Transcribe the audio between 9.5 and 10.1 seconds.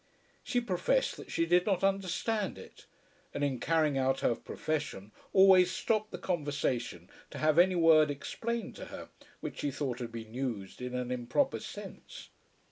she thought